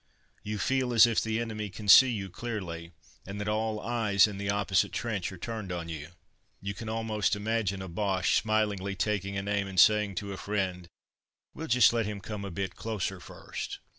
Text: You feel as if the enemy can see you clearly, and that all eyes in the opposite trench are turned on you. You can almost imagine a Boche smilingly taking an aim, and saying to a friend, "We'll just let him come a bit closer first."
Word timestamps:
You 0.41 0.57
feel 0.57 0.95
as 0.95 1.05
if 1.05 1.21
the 1.21 1.39
enemy 1.39 1.69
can 1.69 1.87
see 1.87 2.09
you 2.09 2.27
clearly, 2.31 2.91
and 3.23 3.39
that 3.39 3.47
all 3.47 3.79
eyes 3.79 4.25
in 4.25 4.39
the 4.39 4.49
opposite 4.49 4.91
trench 4.91 5.31
are 5.31 5.37
turned 5.37 5.71
on 5.71 5.89
you. 5.89 6.07
You 6.59 6.73
can 6.73 6.89
almost 6.89 7.35
imagine 7.35 7.83
a 7.83 7.87
Boche 7.87 8.37
smilingly 8.41 8.95
taking 8.95 9.37
an 9.37 9.47
aim, 9.47 9.67
and 9.67 9.79
saying 9.79 10.15
to 10.15 10.33
a 10.33 10.37
friend, 10.37 10.87
"We'll 11.53 11.67
just 11.67 11.93
let 11.93 12.07
him 12.07 12.19
come 12.19 12.43
a 12.43 12.49
bit 12.49 12.75
closer 12.75 13.19
first." 13.19 13.77